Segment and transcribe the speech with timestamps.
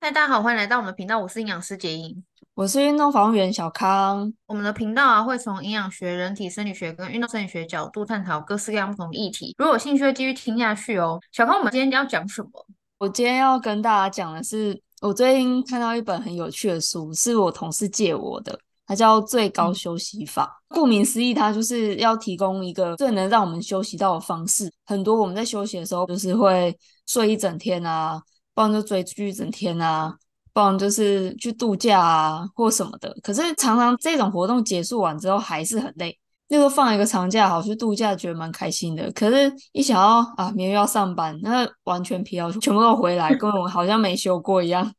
[0.00, 1.18] 嗨，大家好，欢迎来到我们的频道。
[1.18, 4.32] 我是营养师杰英，我是运动防护员小康。
[4.46, 9.56] 我们的频道啊，会从营养学、人体生理学跟运动生理学角度探讨各式各样不同的议题。
[9.58, 11.18] 如果有兴趣，继续听下去哦。
[11.32, 12.50] 小康，我们今天要讲什么？
[12.98, 18.56] 我今天要跟大家讲的是，我最近看到一本很有趣的书，是我同事借我的，
[18.86, 20.44] 它叫《最高休息法》。
[20.76, 20.78] 嗯。
[20.78, 24.72] 顾名思义，它就是要提供一个最能让我们休息到的方式。
[24.86, 28.22] 很多我们在休息的时候，就是会睡一整天啊。
[28.58, 30.12] 不然就追剧一整天啊，
[30.52, 33.16] 不然就是去度假啊，或什么的。
[33.22, 36.18] 可是常常这种活动结束完之后还是很累。
[36.48, 39.12] 那个放一个长假好去度假，觉得蛮开心的。
[39.12, 44.92] 可是一想到啊，明天要上班，那完全疲劳全部都回来，跟我好像没休过一样。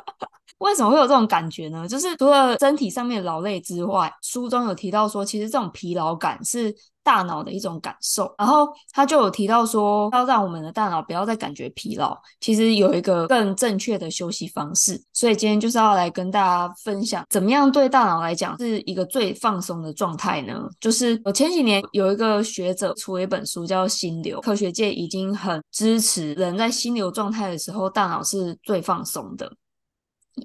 [0.58, 1.88] 为什么会有这种感觉呢？
[1.88, 6.76] 就是除了身体上面劳累之外，书中有提到说，其实这种疲劳感是。
[7.06, 15.00] 大脑的一种感受，然后他就有提到说，要让我们的大脑不要再感觉疲劳，其实有一个更正确的休息方式。
[15.12, 20.68] 所以今天就是要来跟大家分享，怎么样对大脑来讲是一个最放松的状态呢？
[20.80, 29.48] 就是我前几年有一个学者出了一本书叫《心流》，科学界已经很支持人在心流状态的时候，大脑是最放松的。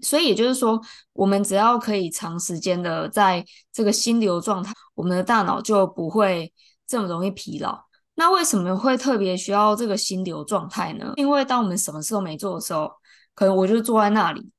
[0.02, 0.80] 所以也就是说，
[1.14, 6.52] 我们只要可以长时间的在这个心流状态，我们的大脑就不会
[6.88, 7.78] 这么容易疲劳。
[8.16, 11.14] 那为什么会特别需要这个心流状态呢？
[11.16, 12.92] 因为当我们什么事都没做的时候，
[13.34, 14.52] 可能我就坐在那里，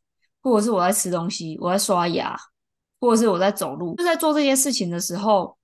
[0.43, 2.37] 或者是我在吃东西，我在刷牙，
[3.01, 5.57] 或者是我在走路，就在做这些事情的时候，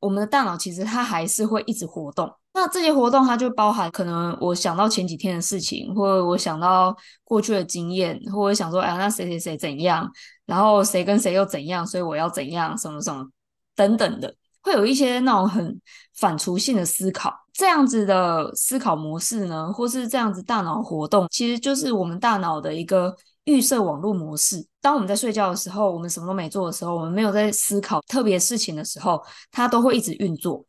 [0.00, 2.32] 我们的大脑其实它还是会一直活动。
[2.54, 6.94] 那这些活动，它就包含可能我想到前几天的事情，或者我想到
[7.24, 10.10] 过去的经验，或者想说，哎，那谁谁谁怎样，
[10.44, 13.26] 然后谁跟谁又怎样，所以我要怎样，什么什么
[13.74, 15.80] 等等的，会有一些那种很
[16.14, 17.32] 反刍性的思考。
[17.54, 24.66] 这样子的思考模式呢，或是这样子大脑活动，其实就是我们大脑的一个预设网络模式。
[24.80, 30.64] 当我们在睡觉的时候，我们什么都没做的时候，我们没有在思考特别事情的时候，它都会一直运作。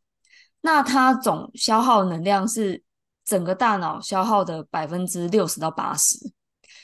[0.66, 2.82] 那它总消耗能量是
[3.26, 6.18] 整个大脑消耗的百分之六十到八十，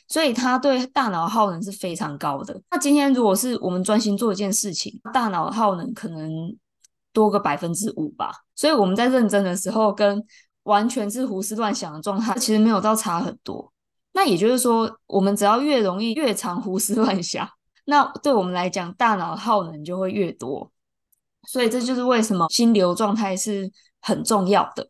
[0.08, 2.62] 所以它对大脑耗能是非常高的。
[2.70, 6.30] 那今天如果是我们专心做一件事情，大脑耗能可能
[7.14, 8.32] 多个百分之五吧。
[8.54, 10.22] 所以我们在认真的时候，跟
[10.64, 13.72] 完全是胡思乱想的状态，其实没有到差很多。
[14.12, 17.48] 那也就是说，我们只要越容易越常胡思乱想，
[17.86, 20.70] 那对我们来讲，大脑耗能就会越多。
[21.50, 23.68] 所以这就是为什么心流状态是
[24.02, 24.88] 很重要的。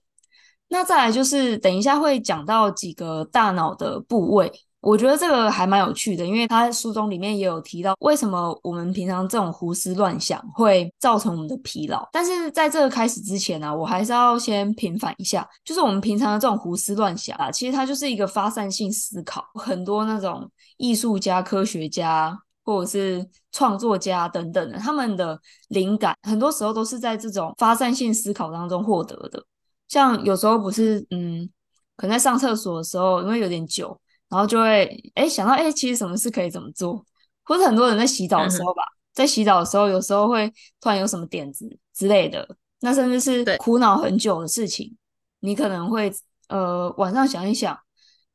[0.68, 12.06] 那再来就是等一下会讲到几个大脑的部位，我觉得这个还蛮有趣的，因为他书中里面也有提到为什么我们平常这种胡思乱想会造成我们的疲劳。
[12.12, 22.38] 但是在这个开始之前呢、我还是要先平反一下，就是我们平常的这种胡思乱想啊，其实它就是一个发散性思考，很多那种艺术家、科学家。
[22.70, 29.44] 或者是创作家等等的，他们的灵感很多时候都是在这种发散性思考当中获得的。
[29.88, 31.50] 像有时候不是，嗯，
[31.96, 34.00] 可能在上厕所的时候，因为有点久，
[34.30, 34.86] 然后就会
[35.16, 37.04] 诶想到，诶其实什么事可以怎么做？
[37.44, 38.84] 或者很多人在洗澡的时候吧，
[39.16, 40.48] 在洗澡的时候，有时候会
[40.80, 42.48] 突然有什么点子之类的。
[42.82, 44.96] 那甚至是苦恼很久的事情，
[45.40, 46.14] 你可能会
[46.50, 47.76] 呃晚上想一想。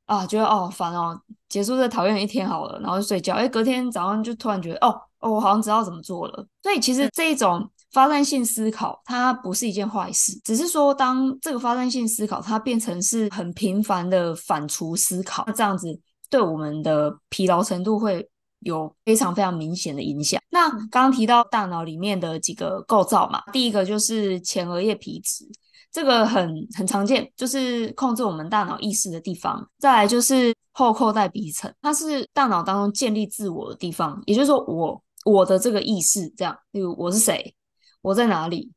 [0.06, 3.34] 啊，觉得哦烦哦，结束这讨厌的一天好了，然后就睡觉。
[3.34, 6.47] 哎，隔天早上就突然觉得，哦哦，我好像知道怎么做了。
[6.62, 15.98] 所以其实这一种发散性思考，它不是一件坏事，只是说当这个发散性思考它变成是很频繁的反刍思考，那这样子
[16.28, 18.28] 对我们的疲劳程度会
[18.60, 20.38] 有非常非常明显的影响。
[20.50, 25.47] 那刚刚提到大脑里面的几个构造嘛，第一个就是前额叶皮质。
[25.94, 29.65] 这个很很常见，就是控制我们大脑意识的地方。
[29.78, 37.54] 再来就是后扣带皮层，它是大脑当中建立自我的地方，也就是说我，我的这个意识这样，例如我是谁，
[38.03, 38.72] 我在哪里，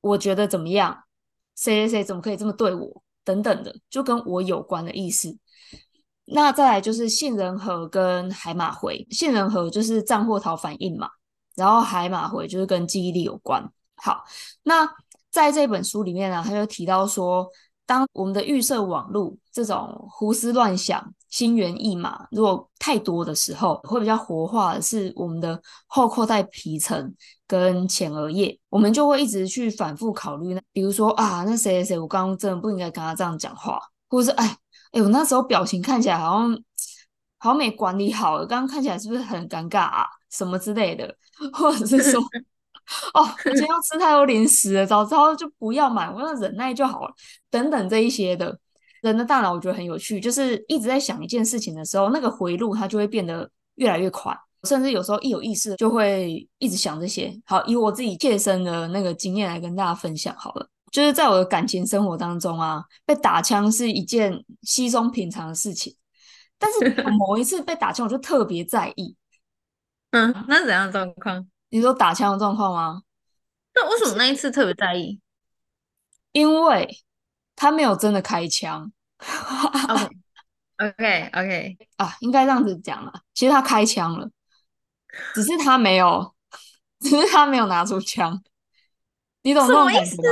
[0.00, 0.96] 我觉得怎么样，
[1.56, 5.36] 谁谁谁怎么可以这么对我，等等的，就跟我有关的意识。
[6.26, 11.08] 那再来就是杏仁核跟海马回，杏仁核就是战或逃反应嘛，
[11.56, 13.68] 然后海马回就是跟记忆力有关。
[13.96, 14.22] 好，
[14.62, 14.88] 那。
[15.34, 17.44] 在这本书里面呢，他就提到说，
[17.84, 27.12] 当我们的预设网络这种胡思乱想、心猿意马如果太多的时候，会比较活化的是我们的后扣带皮层
[27.48, 30.56] 跟前额叶，我们就会一直去反复考虑。
[30.72, 34.56] 比如说啊，那谁谁谁，我刚刚真的不应该跟他这样讲话，或者是哎
[34.92, 36.56] 哎，我那时候表情看起来好像
[37.38, 41.12] 好像没管理好，刚刚看起来是不是很尴尬啊，什么之类的，
[41.52, 42.22] 或者是说。
[43.14, 47.14] 哦，我今天要吃太多零食了，早知道就不要买，我要忍耐就好了。
[47.50, 48.58] 等等这一些的，
[49.00, 57.34] 人的大脑我觉得很有趣，就是一直在想一件事情的时候，那个回路它就会变得越来越快，甚至有时候一有意识就会一直想这些。
[57.46, 65.94] 好，以我自己切身的那个经验来跟大家分享好了，就是在我的感情生活当中啊，被打枪是一件稀松平常的事情，
[66.58, 69.16] 但是 某一次被打枪，我就特别在意。
[70.10, 71.46] 嗯，那是怎样的状况？
[71.74, 73.02] 你说打枪的状况吗？
[73.74, 75.20] 那为什么那一次特别在意？
[76.30, 77.02] 因为
[77.56, 78.92] 他没有真的开枪。
[80.78, 83.12] OK OK 啊，应该这样子讲了。
[83.34, 84.30] 其实他开枪了，
[85.34, 86.32] 只是他没有，
[87.00, 88.40] 只是他没有拿出枪。
[89.42, 90.22] 你懂那种感觉吗？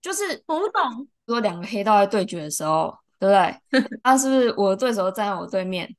[0.00, 1.06] 就是我不懂。
[1.28, 3.80] 说两个黑道在对决的时候，对不对？
[4.02, 5.94] 他是不是我的对手站在我对面？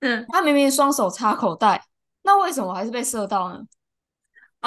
[0.00, 1.84] 嗯，他明明双手插口袋，
[2.22, 3.60] 那为什么我还是被射到呢？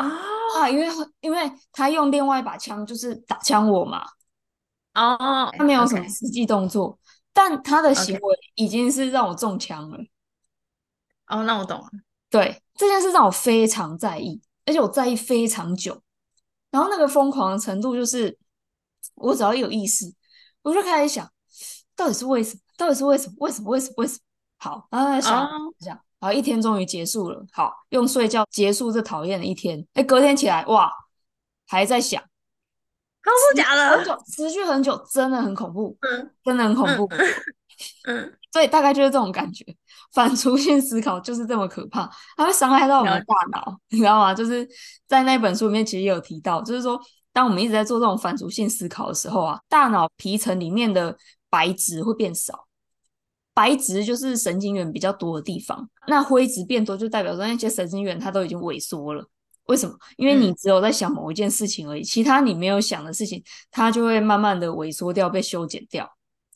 [0.01, 0.63] 哦、oh.
[0.63, 0.87] 啊，因为
[1.21, 4.03] 因为他用另外一把枪就是打枪我嘛。
[4.93, 6.97] 哦，oh, 他没有什么实际动作
[7.31, 9.97] 但他的行为已经是让我中枪了。
[11.27, 11.89] 哦，oh, 那我懂了。
[12.29, 16.01] 对，这件事让我非常在意，而且我在意非常久。
[16.71, 18.37] 然后那个疯狂的程度，就是
[19.15, 20.13] 我只要一有意识，
[20.61, 21.31] 我就开始想，
[21.95, 22.61] 到底是为什么？
[22.77, 23.35] 到底是为什么？
[23.39, 23.69] 为什么？
[23.69, 23.93] 为什么？
[23.97, 24.19] 为什么？
[24.57, 25.73] 好，然后在想，oh.
[25.79, 27.45] 想，好，一天终于结束了。
[27.51, 29.85] 好，用睡觉结束这讨厌的一天。
[29.93, 30.91] 哎，隔天起来，哇，
[31.67, 32.21] 还在想。
[33.21, 37.19] 都是假的，很久，持续很久，真的很恐怖，嗯，真的很恐怖，嗯，
[38.07, 39.63] 嗯， 所以大概就是这种感觉，
[40.13, 44.33] 反刍性思考就是这么可怕，它会伤害到我们的大脑，你知道吗？
[44.33, 44.67] 就是
[45.05, 46.99] 在那本书里面其实也有提到，就是说，
[47.31, 51.15] 当我们一直在做这种反刍性思考的时候啊，大脑皮层里面的
[51.51, 52.65] 白质会变少，
[53.59, 59.21] 白质就是神经元比较多的地方，那灰质变多就代表说那些神经元它都已经萎缩了。
[59.65, 59.93] 为什么？
[60.15, 66.09] 因为你只有在想某一件事情而已，嗯、其他你没有想的事情，它就会慢慢的萎缩掉，被修剪掉。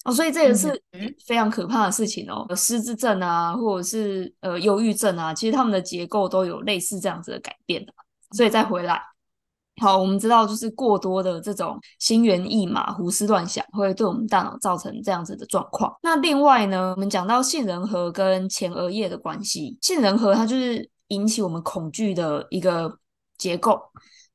[0.06, 0.82] 哦，所以这也是
[1.26, 2.48] 非常可怕的事情哦。
[2.56, 7.94] 失智症啊，或者是呃忧郁症啊，其实他们的结构都有类似这样子的改变的。
[8.32, 9.02] 所以再回来，
[9.78, 15.94] 好，我们知道就是过多的这种心猿意马、胡思乱想，会对我们大脑造成这样子的状况。
[16.02, 22.98] 那另外呢，我们讲到杏仁核跟前额叶的关系，杏仁核它就是引起我们恐惧的一个。
[23.36, 23.82] 结构，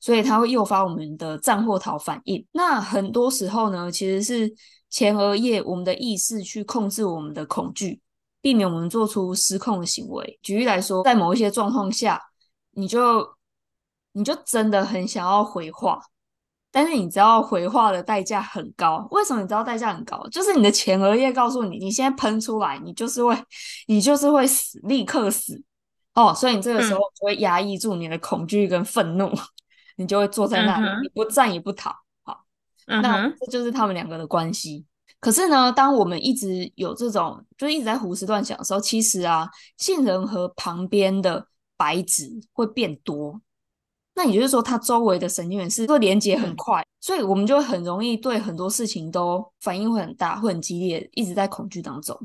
[0.01, 2.45] 所以它会诱发我们的战或逃反应。
[2.53, 4.53] 那很多时候呢，其实是
[4.91, 8.03] 前额叶我们的意识去控制我们的恐惧，
[8.43, 10.39] 避免我们做出失控的行为。
[10.43, 12.21] 举例来说，在某一些状况下，
[12.73, 13.27] 你就
[14.13, 16.01] 你就真的很想要回话，
[16.71, 19.07] 但是你知道回话的代价很高。
[19.11, 20.27] 为什么你知道代价很高？
[20.29, 23.37] 就是你的前额叶告诉你，你现在喷出来，你就是会，
[23.87, 25.63] 你就是会死，立刻死。
[26.15, 29.39] 哦，所以你这个时候就会压抑住你的恐惧跟愤怒，嗯、
[29.99, 31.95] 你就会坐在那里，嗯、你不战也不逃。
[32.25, 32.45] 好，
[32.87, 34.85] 嗯、那这就是他们两个的关系。
[35.21, 41.47] 可是呢，当我们一直有这种，就是一直在胡思乱想的时候，其实啊，杏仁核旁边的
[41.77, 43.41] 白质会变多。
[44.19, 52.21] 那也就是说，它周围的神经元是会连接很快，嗯、所以我们就很容易对很多事情都反应会很大，会很激烈，一直在恐惧当中。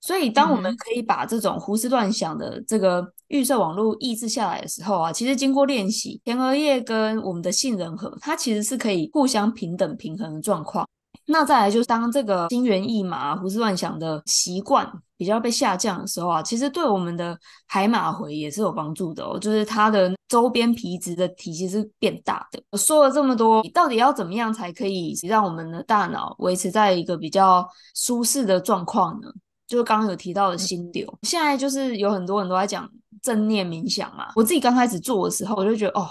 [0.00, 10.84] 所以，当我们可以把这种胡思乱想的这个预设网络抑制下来的时候啊，其实经过练习，前额叶跟我们的杏仁核，它其实是可以互相平等平衡的状况。
[11.30, 22.78] 那再来就是，当这个心猿意马、胡思乱想的习惯比较被下降的时候啊，其实对我们的海马回也是有帮助的哦，就是它的周边皮质的体积是变大的。
[22.78, 27.64] 说了这么多，到底要怎么样才可以让我们的大脑维持在一个比较
[27.94, 29.28] 舒适的状况呢？
[29.68, 32.90] 就是刚刚有提到的心流，现在就是有很多人都在讲
[33.22, 34.32] 正念冥想嘛。
[34.34, 36.08] 我自己刚开始做的时候，我就觉得哦，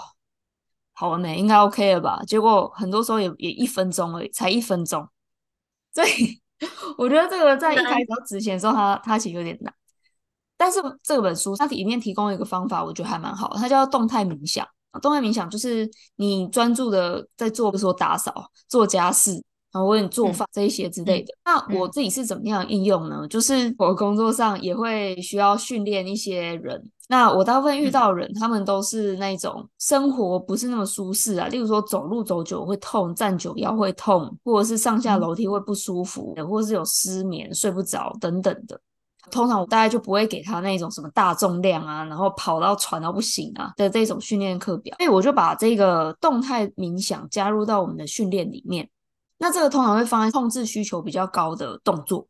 [1.00, 2.20] 好完美，应该 OK 了吧？
[2.26, 5.08] 结果很多时候也也一分钟而已，才一分钟。
[5.94, 6.38] 所以
[6.98, 9.72] 我觉得这个在一开始要执行的时候，它它其实有点难。
[10.58, 14.68] 但是这本书它里面提供一个方法，我觉得还蛮好，它叫动态冥想。
[15.00, 19.42] 动态冥想就是你专注的在做，比如说打扫、做家事。
[19.72, 21.32] 然后你做饭这一些之类的。
[21.44, 23.20] 嗯、那我自己是怎么样应用呢？
[23.22, 26.82] 嗯、就是我工作上也会需要训练一些人。
[27.08, 31.48] 那我大部分遇到的人，嗯、他们都是那种生活不是那么舒适啊。
[31.48, 38.80] 例如说走路走久会痛，站久腰会痛，或者是上下楼梯会不舒服，嗯、或者是有失眠、睡不着等等的。
[39.30, 44.96] 通常我大概就不会给他那种什么大重量啊，然后跑到喘到不行啊的这种训练课表。
[44.98, 48.88] 所以我就把这个动态冥想加入到我们的训练里面。
[49.42, 52.28] 那这个通常会放在控制需求比较高的动作，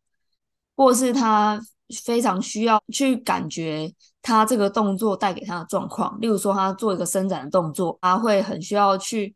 [0.76, 1.60] 或是他
[2.04, 6.16] 非常需要去感觉他这个动作带给他的状况。
[6.20, 9.34] 例如说，他做一个伸展的动作，他会很需要去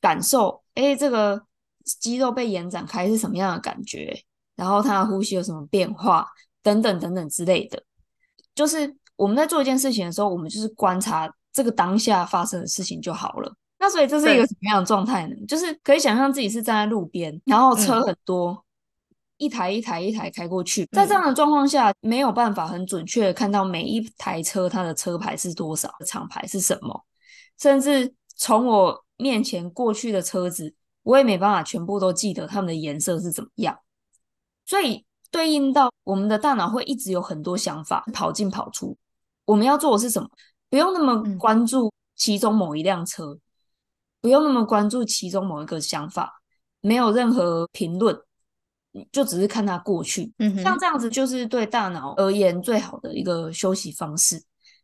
[0.00, 1.40] 感受，哎，这个
[1.84, 4.24] 肌肉被延展开是什么样的感觉，
[4.56, 6.26] 然后他的呼吸有什么变化，
[6.60, 7.80] 等等等等之类的。
[8.52, 13.54] 就是我们在做一件事情的时候，我们就是观察这个当下发生的事情就好了。
[13.84, 15.36] 那所以这是一个什么样的状态呢？
[15.46, 18.50] 就是可以想象自己是站在路边，然后车很多。
[18.52, 18.58] 嗯
[19.36, 27.04] 一台一台一台开过去，在这样的状况下，没有办法很准确的看到每一台车它的车牌是多少，厂牌是什么，
[27.58, 30.72] 甚至从我面前过去的车子，
[31.02, 33.76] 我也没办法全部都记得它们的颜色是怎么样。
[34.64, 38.96] 所以对应到我们的大脑会一直有很多想法跑进跑出。
[39.46, 40.28] 我们要做的是什么？
[40.70, 43.36] 不用那么关注其中某一辆车，
[44.24, 46.40] 不用那么关注其中某一个想法，
[46.80, 48.18] 没有任何评论。
[49.12, 54.42] 就只是看它过去，嗯，像这样子就是对大脑而言最好的一个休息方式。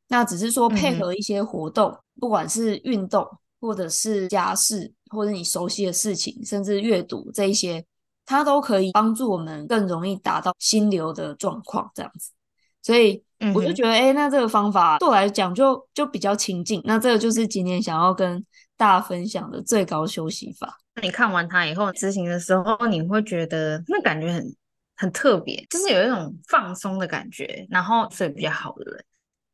[0.08, 3.26] 那只是说配合一些活动，嗯、不管是运动，
[3.60, 7.82] 或者是家事，或者你熟悉的事情，甚至阅读这一些，
[8.26, 11.90] 它都可以帮助我们更容易达到心流的状况。
[11.94, 12.32] 这样子，
[12.82, 13.22] 所以
[13.54, 16.82] 我就觉得，哎、欸，那这个方法对我来讲就就比较亲近。
[16.84, 18.44] 那这个就是今天想要跟
[18.80, 20.80] 大家分享的最高休息法。
[21.02, 24.56] 你看完它以后执行的时候，你会觉得那感觉很
[24.96, 29.04] 很特别，就是有一种放松的感觉，然后睡比较好的人。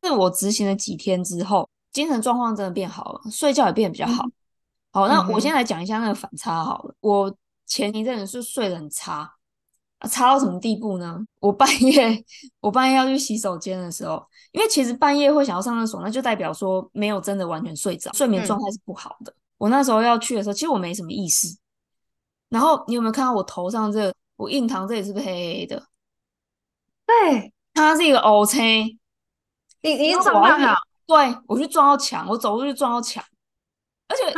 [0.01, 4.23] 是我执行了几天之后，精神状况真的变好了，睡觉也变得比较好。
[4.23, 4.31] 嗯、
[4.93, 6.93] 好，那我先来讲一下那个反差好了。
[6.93, 9.29] 嗯、我前一阵子是睡得很差，
[10.09, 11.19] 差到什么地步呢？
[11.39, 12.23] 我半夜
[12.59, 19.31] 我半夜要去洗手间的时候，因为其实半夜会想要上厕所，那就代表说没有真的完全睡着，睡眠状态是不好的。
[19.31, 21.47] 嗯我那时候要去的时候，其实我没什么意识。
[22.49, 24.13] 然后你有没有看到我头上这个？
[24.35, 25.83] 我印堂这里是不是黑黑的？
[27.07, 28.99] 对，它是一个乌青。
[29.81, 30.75] 你你撞到了？
[31.07, 33.23] 对，我去撞到墙，我走路就撞到墙。
[34.09, 34.31] 而且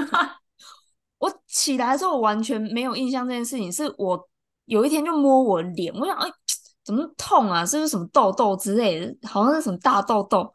[1.20, 3.70] 我起来的时候，我完全没有印象这件事情。
[3.70, 4.30] 是我
[4.70, 6.30] 有一天就摸我脸，我想，哎，
[6.86, 7.66] 怎么痛啊？
[7.66, 9.28] 是不是什么痘痘之类的？
[9.28, 10.54] 好像是什么大痘痘。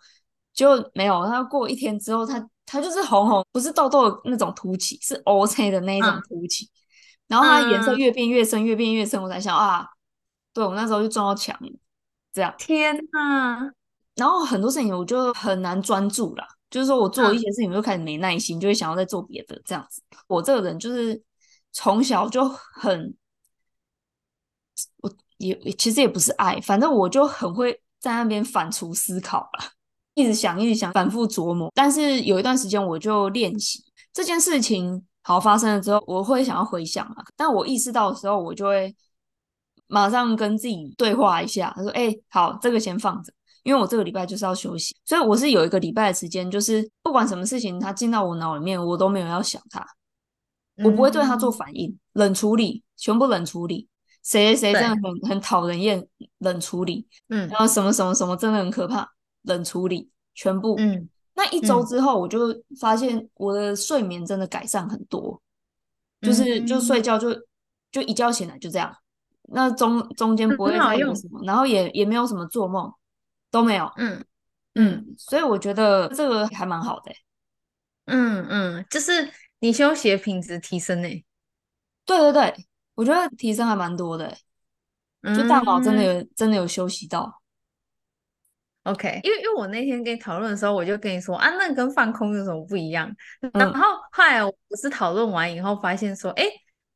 [0.55, 1.27] 就没有。
[1.27, 2.49] 他过一天之后，他。
[2.67, 6.65] 他就是红红，不是痘痘那种凸起，是 O C 的那一种凸起。
[6.65, 6.71] 嗯、
[7.29, 9.23] 然后它颜色越变越深，嗯、越变越深。
[9.23, 9.87] 我才想啊，
[10.55, 11.71] 对，我那时候就撞到墙了，
[12.33, 12.53] 这样。
[12.57, 13.71] 天呐，
[14.17, 20.03] 然后很多事情我就很难专注啦，就是说我做一些事情我就开始没耐心，嗯、就会想要再做别的这样子。
[20.27, 21.23] 我这个人就是
[21.71, 23.15] 从小就很，
[24.99, 29.71] 我也其实也不是爱，反正我就很会在那边反刍思考了。
[30.15, 31.73] 一直想，一直想，反复琢磨。
[31.75, 37.17] 但是有一段时间，我就练习这件事情好发生了之后，我会想要回想嘛。
[37.37, 38.95] 但我意识到的时候，我就会
[39.89, 43.33] 马上跟自己对话一下，他说：“哎、欸，好，这个先放着，
[43.65, 44.97] 因为我这个礼拜就是要休息。
[45.05, 49.85] 所以我是有一个礼拜的时间，就是不管什么事情它进到我脑里面，我都没有要想它，
[50.85, 53.89] 我不会对它做反应，冷处理，全部冷处理。
[54.25, 56.05] 谁谁谁真的很很讨人厌，
[56.39, 57.07] 冷处理。
[57.29, 59.09] 嗯，然后什么什么什么真的很可怕。”
[59.47, 62.49] 冷处理全部，嗯，那一周之后，我就
[62.81, 65.39] 发现我的睡眠真的改善很多，
[66.23, 67.31] 嗯、就是就睡觉就
[67.93, 68.97] 就一觉醒来就这样，
[69.51, 72.91] 那中中间不会再有什么，然后也也没有什么做梦，
[73.51, 74.25] 都没有，嗯。
[74.77, 77.17] 嗯，所以我觉得这个还蛮好的、欸，
[78.07, 81.25] 嗯嗯，就是你休息的品质提升呢、欸，
[82.05, 84.27] 对对对，我觉得提升还蛮多的、
[85.23, 87.43] 欸，就大脑真的有、嗯、真的有休息到。
[88.85, 93.11] OK，因为因为我那天跟你讨论的时候，我就跟你说啊，那跟放空有什么不一样？
[93.41, 93.81] 嗯、然后
[94.13, 96.45] 后来我是讨论完以后发现说，哎，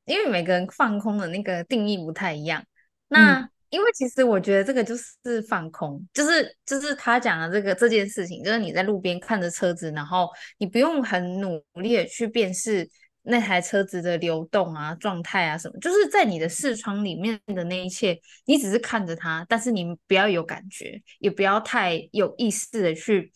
[0.05, 2.63] 因为每个人放空的那个定义不太一样。
[3.09, 10.29] 那、嗯、因为其实我觉得这个就是放空，就是就是他讲的这个这件事情，就是你在路边看着车子，然后
[10.59, 12.89] 你不用很努力的去辨识。
[13.29, 23.31] 那台车子的流动啊、状态啊什么，就是在你的视窗里面的那一切，你只是看着它，但是你不要有感觉，也不要太有意识的去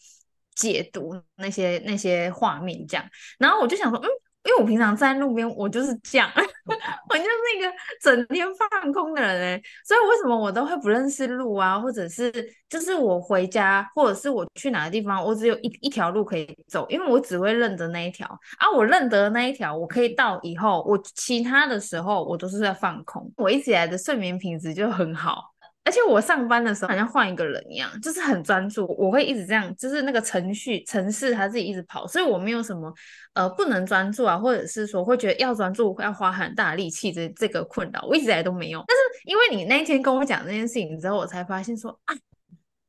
[0.55, 3.07] 解读那些那些画面，这样。
[3.39, 4.09] 然后我就想说，嗯。
[4.45, 11.79] 因为我平常在路边，我就是这样， 我就是那个整天放空的人哎，所以为什么我都会不认识路啊？
[11.79, 12.33] 或者是
[12.69, 18.27] 就是我回家，或者是我去哪个地方，我只有一一条路可以走，因为我只会认得那一条
[18.59, 18.71] 啊。
[18.75, 23.33] 我认得那一条，我可以到以后，我其他的时候我都是在放空。
[23.37, 25.52] 我一直以来的睡眠品质就很好。
[25.85, 32.93] 而且我上班的时候好像换一个人一样，就是很专注，我会一直这样，就是那个程序程式它自己一直跑，所以我没有什么
[33.35, 38.85] 呃不能专注啊，或者是说会觉得要专注要花很大力气这这个困扰，我一直以来都没有。
[38.87, 42.15] 但是因为你那一天跟我讲这件事情之后，我才发现说啊，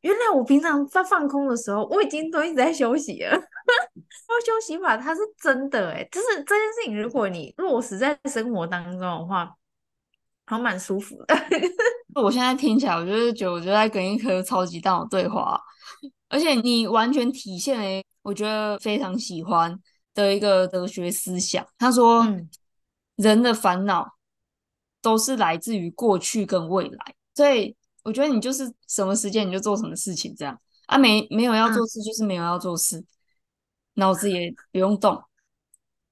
[0.02, 3.32] 原来我平常在放空的时候，我已经都一直在休息了。
[4.26, 9.50] 说休息法它是真的哎，就是这件事情，如果你落实在生活当中的话，
[10.54, 11.36] 还蛮舒服的。
[12.22, 15.60] 我现在听起来，我就是觉得我就在跟一颗超级大脑对话，
[16.30, 19.78] 而且你完全体现了我觉得非常喜欢
[20.14, 21.66] 的一个哲学思想。
[21.78, 22.48] 他说，嗯、
[23.16, 24.08] 人的烦恼
[25.02, 30.56] 都是来自于过去跟未来，所以我觉得你就是什么时间你就做什么事情，这样
[30.86, 33.06] 啊，没没有要做事就是没有要做事，嗯、
[33.96, 35.20] 脑子也不用动，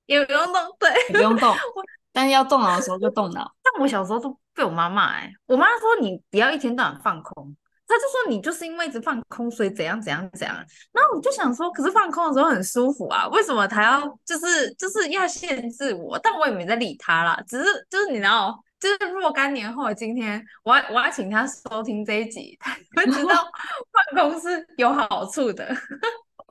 [0.08, 1.54] 也不用动，对，也不用动。
[2.14, 3.52] 但是要动脑的时候就动脑。
[3.64, 7.56] 但我小时候都被我妈骂哎，我妈说你不要一天到晚放空，
[7.88, 10.56] 她就说你就是因为一直放空，所以怎样怎样怎样。
[10.92, 16.20] 然后我就想说，可是放空的时候很舒服啊，为什么她要就是就是要限制我？
[16.20, 23.36] 但我也没在理她啦，只是就是你知道，就是若干年后的今天，我要我要请她收听这一集，她会知道
[24.14, 25.66] 放空是有好处的。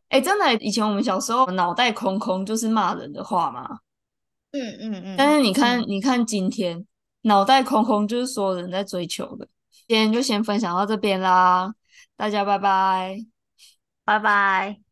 [0.08, 3.78] 哎、 欸，真的，以前我们小时候脑袋空空就是骂人的话吗？
[4.52, 6.84] 嗯嗯嗯，但是你看，嗯、你看今天
[7.22, 9.46] 脑袋空空，就是所有人在追求的。
[9.86, 11.72] 今天就先分享到这边啦，
[12.16, 13.16] 大家拜拜，
[14.04, 14.89] 拜拜。